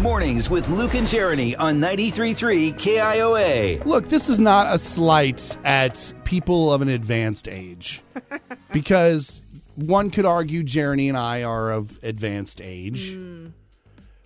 [0.00, 3.84] Mornings with Luke and Jeremy on 93.3 KIOA.
[3.84, 8.02] Look, this is not a slight at people of an advanced age.
[8.72, 9.40] because
[9.76, 13.12] one could argue Jeremy and I are of advanced age.
[13.12, 13.48] Hmm.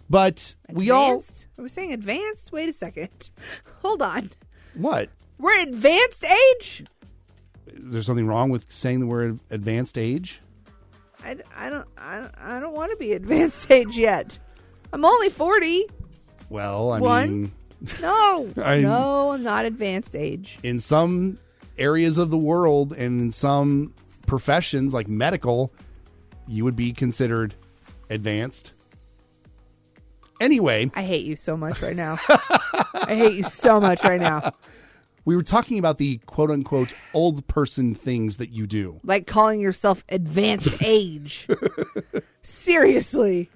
[0.08, 1.16] But we all.
[1.16, 1.48] Advanced?
[1.58, 2.52] Are we saying advanced?
[2.52, 3.30] Wait a second.
[3.82, 4.30] Hold on.
[4.74, 5.10] What?
[5.38, 6.84] We're advanced age?
[7.72, 10.40] There's something wrong with saying the word advanced age?
[11.24, 14.38] I, I don't I don't, I don't want to be advanced age yet.
[14.96, 15.86] I'm only 40.
[16.48, 17.28] Well, I One?
[17.28, 17.52] mean,
[18.00, 18.48] No.
[18.64, 20.58] I- no, I'm not advanced age.
[20.62, 21.36] in some
[21.76, 23.92] areas of the world and in some
[24.26, 25.70] professions like medical,
[26.48, 27.54] you would be considered
[28.08, 28.72] advanced.
[30.40, 32.16] Anyway, I hate you so much right now.
[32.28, 34.50] I hate you so much right now.
[35.26, 38.98] we were talking about the quote unquote old person things that you do.
[39.04, 41.46] Like calling yourself advanced age.
[42.42, 43.50] Seriously.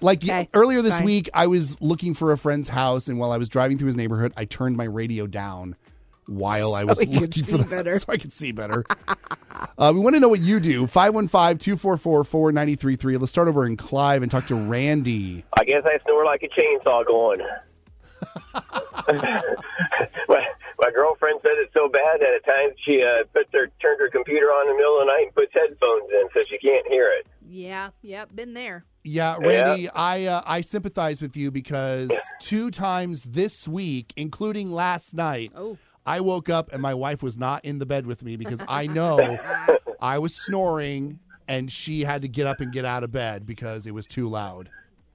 [0.00, 1.04] Like Okay, earlier this fine.
[1.04, 3.96] week, I was looking for a friend's house, and while I was driving through his
[3.96, 5.76] neighborhood, I turned my radio down
[6.26, 7.98] while I was he looking for the better.
[7.98, 8.84] so I could see better.
[9.76, 10.86] uh, we want to know what you do.
[10.86, 13.20] 515-244-4933.
[13.20, 15.44] Let's start over in Clive and talk to Randy.
[15.58, 17.40] I guess I snore like a chainsaw going.
[20.28, 20.44] my,
[20.78, 24.08] my girlfriend said it's so bad that at times she uh, puts her turned her
[24.10, 26.86] computer on in the middle of the night and puts headphones in so she can't
[26.86, 27.26] hear it.
[27.48, 27.90] Yeah,
[28.20, 28.84] yep, been there.
[29.02, 35.14] Yeah, Randy, I uh, I sympathize with you because two times this week, including last
[35.14, 35.78] night, Oh.
[36.06, 38.86] I woke up and my wife was not in the bed with me because I
[38.98, 39.38] know
[40.00, 43.86] I was snoring and she had to get up and get out of bed because
[43.86, 44.68] it was too loud.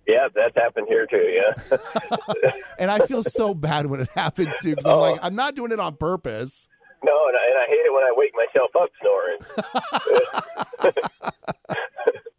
[0.07, 1.17] Yeah, that's happened here too.
[1.17, 1.77] Yeah.
[2.77, 5.71] And I feel so bad when it happens too because I'm like, I'm not doing
[5.71, 6.67] it on purpose.
[7.03, 9.39] no, and I, and I hate it when I wake myself up snoring.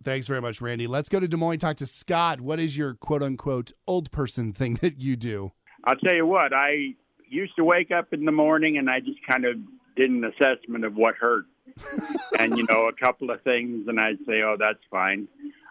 [0.06, 0.86] Thanks very much, Randy.
[0.86, 1.58] Let's go to Des Moines.
[1.58, 2.40] Talk to Scott.
[2.40, 5.50] What is your quote unquote old person thing that you do?
[5.82, 6.94] I'll tell you what, I
[7.28, 9.56] used to wake up in the morning and I just kind of
[9.96, 11.46] did an assessment of what hurt.
[12.38, 15.26] and, you know, a couple of things, and I'd say, oh, that's fine.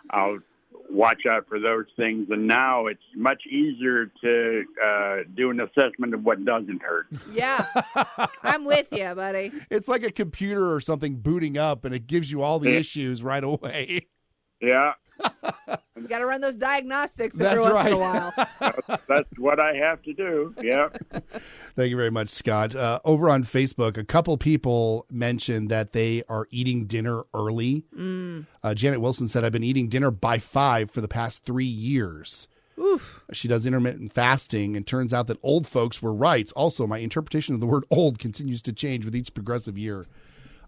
[0.09, 0.39] I'll
[0.89, 2.27] watch out for those things.
[2.29, 7.07] And now it's much easier to uh, do an assessment of what doesn't hurt.
[7.31, 7.65] Yeah.
[8.43, 9.53] I'm with you, buddy.
[9.71, 13.23] It's like a computer or something booting up and it gives you all the issues
[13.23, 14.07] right away.
[14.65, 14.93] Yeah,
[15.97, 18.33] You got to run those diagnostics That's every once in a while.
[19.07, 20.53] that's what I have to do.
[20.61, 20.89] Yeah.
[21.75, 22.75] Thank you very much, Scott.
[22.75, 27.85] Uh, over on Facebook, a couple people mentioned that they are eating dinner early.
[28.61, 32.47] Uh, Janet Wilson said, I've been eating dinner by five for the past three years.
[33.31, 36.51] She does intermittent fasting, and turns out that old folks were right.
[36.57, 40.05] Also, my interpretation of the word old continues to change with each progressive year.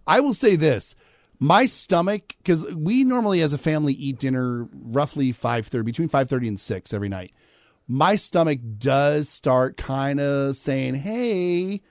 [0.06, 0.94] I will say this.
[1.40, 6.28] My stomach, because we normally as a family eat dinner roughly five thirty, between five
[6.28, 7.32] thirty and six every night.
[7.86, 11.82] My stomach does start kind of saying, "Hey,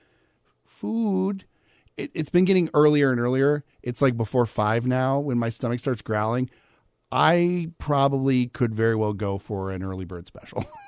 [0.64, 1.44] food."
[1.96, 3.64] It, it's been getting earlier and earlier.
[3.82, 6.48] It's like before five now when my stomach starts growling.
[7.10, 10.64] I probably could very well go for an early bird special.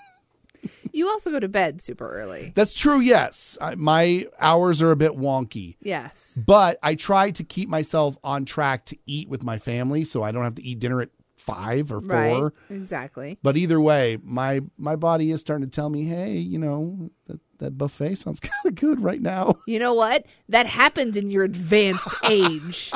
[0.93, 2.53] You also go to bed super early.
[2.55, 3.01] That's true.
[3.01, 5.77] Yes, I, my hours are a bit wonky.
[5.81, 6.39] Yes.
[6.47, 10.33] but I try to keep myself on track to eat with my family, so I
[10.33, 12.09] don't have to eat dinner at five or four.
[12.09, 12.53] Right.
[12.69, 13.39] Exactly.
[13.43, 17.41] But either way, my my body is starting to tell me, hey, you know, that,
[17.59, 19.55] that buffet sounds kind of good right now.
[19.67, 20.27] You know what?
[20.49, 22.93] That happens in your advanced age.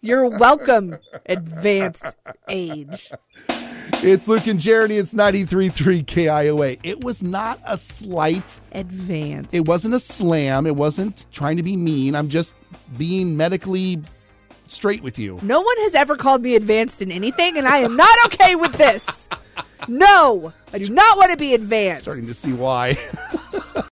[0.00, 0.96] You're welcome,
[1.26, 2.04] advanced
[2.48, 3.10] age.
[3.92, 4.96] It's Luke and Jeremy.
[4.96, 6.78] It's 93.3 KIOA.
[6.82, 8.60] It was not a slight.
[8.72, 9.48] advance.
[9.52, 10.66] It wasn't a slam.
[10.66, 12.14] It wasn't trying to be mean.
[12.14, 12.54] I'm just
[12.96, 14.02] being medically
[14.68, 15.38] straight with you.
[15.42, 18.72] No one has ever called me advanced in anything, and I am not okay with
[18.72, 19.28] this.
[19.88, 22.02] No, I do not want to be advanced.
[22.02, 22.98] Starting to see why.